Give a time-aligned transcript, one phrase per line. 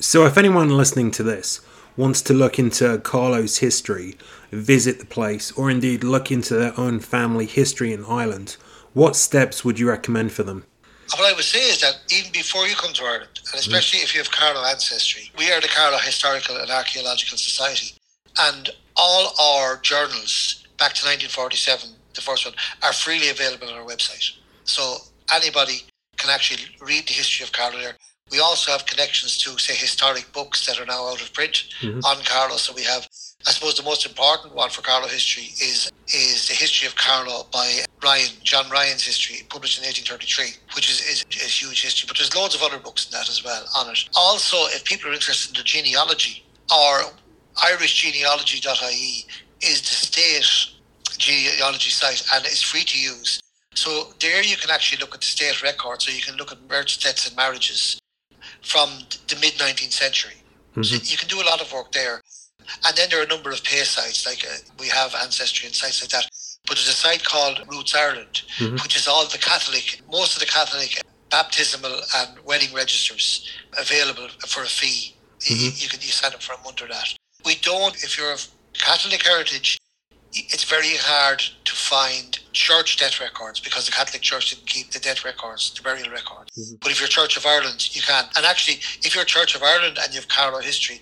[0.00, 1.60] So, if anyone listening to this
[1.96, 4.16] wants to look into Carlow's history,
[4.52, 8.56] visit the place, or indeed look into their own family history in Ireland,
[8.94, 10.64] what steps would you recommend for them?
[11.16, 13.58] What I would say is that even before you come to Ireland, and mm.
[13.58, 17.94] especially if you have Carlow ancestry, we are the Carlow Historical and Archaeological Society,
[18.38, 23.84] and all our journals back to 1947, the first one, are freely available on our
[23.84, 24.30] website.
[24.64, 24.98] So
[25.34, 25.82] anybody
[26.16, 27.96] can actually read the history of Carlow there.
[28.30, 32.04] We also have connections to, say, historic books that are now out of print Mhm.
[32.04, 32.56] on Carlow.
[32.56, 33.08] So we have,
[33.46, 37.46] I suppose, the most important one for Carlow history is is the history of Carlow
[37.52, 42.06] by Ryan, John Ryan's history, published in 1833, which is, is, is huge history.
[42.06, 44.08] But there's loads of other books in that as well on it.
[44.14, 47.12] Also, if people are interested in the genealogy, or
[47.56, 49.26] irishgenealogy.ie
[49.60, 50.46] is the state
[51.18, 53.40] genealogy site and it's free to use.
[53.74, 56.66] So there you can actually look at the state records, So you can look at
[56.68, 57.98] birth, deaths, and marriages
[58.62, 58.90] from
[59.28, 60.34] the mid 19th century.
[60.74, 61.04] So mm-hmm.
[61.04, 62.20] you can do a lot of work there.
[62.84, 65.74] And then there are a number of pay sites, like uh, we have Ancestry and
[65.74, 66.28] sites like that.
[66.66, 68.74] But there's a site called Roots Ireland, mm-hmm.
[68.74, 74.62] which is all the Catholic, most of the Catholic baptismal and wedding registers available for
[74.62, 75.14] a fee.
[75.40, 75.82] You, mm-hmm.
[75.82, 77.14] you can you sign up for a month or that.
[77.44, 79.78] We don't, if you're of Catholic heritage,
[80.32, 84.98] it's very hard to find church death records because the Catholic Church didn't keep the
[84.98, 86.74] death records, the burial records.
[86.80, 88.24] But if you're Church of Ireland, you can.
[88.36, 91.00] And actually, if you're Church of Ireland and you have Carlow history,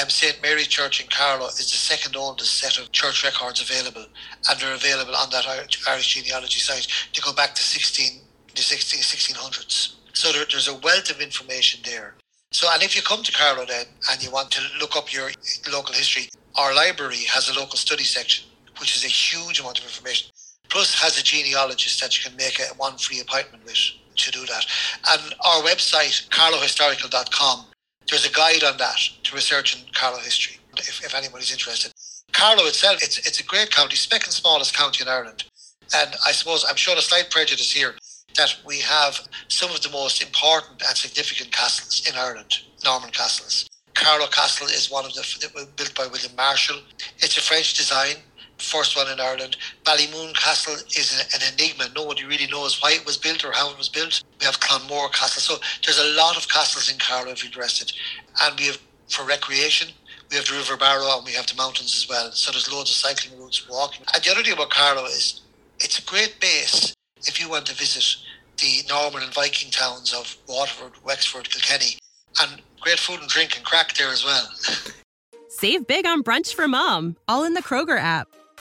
[0.00, 4.04] um, St Mary's Church in Carlow is the second oldest set of church records available,
[4.50, 8.20] and they're available on that Irish, Irish genealogy site to go back to 16,
[8.54, 9.94] the 16, 1600s.
[10.12, 12.14] So there, there's a wealth of information there.
[12.50, 15.30] So, and if you come to Carlow then and you want to look up your
[15.70, 18.46] local history, our library has a local study section,
[18.80, 20.30] which is a huge amount of information.
[20.76, 23.80] Plus, has a genealogist that you can make a one free appointment with
[24.14, 24.66] to do that.
[25.08, 27.64] And our website, carlowhistorical.com,
[28.10, 31.92] there's a guide on that to research in Carlow history, if, if anybody's interested.
[32.32, 35.44] Carlow itself, it's, it's a great county, second smallest county in Ireland.
[35.94, 37.94] And I suppose I'm showing a slight prejudice here
[38.34, 39.18] that we have
[39.48, 42.52] some of the most important and significant castles in Ireland,
[42.84, 43.66] Norman castles.
[43.94, 46.76] Carlow Castle is one of the built by William Marshal.
[47.20, 48.16] It's a French design,
[48.58, 49.56] first one in Ireland.
[49.84, 51.88] Ballymoon Castle is an, enigma.
[51.94, 54.22] Nobody really knows why it was built or how it was built.
[54.40, 55.56] We have Clonmore Castle.
[55.56, 57.92] So there's a lot of castles in Carlow if you're interested.
[58.42, 58.78] And we have
[59.08, 59.88] for recreation,
[60.30, 62.32] we have the River Barrow and we have the mountains as well.
[62.32, 64.04] So there's loads of cycling routes, walking.
[64.12, 65.42] And the other thing about Carlow is
[65.78, 66.94] it's a great base
[67.26, 68.16] if you want to visit
[68.58, 71.98] the Norman and Viking towns of Waterford, Wexford, Kilkenny,
[72.40, 74.48] and great food and drink and crack there as well.
[75.48, 78.28] Save big on brunch for mom, all in the Kroger app.